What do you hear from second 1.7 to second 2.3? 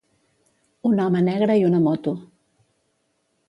moto.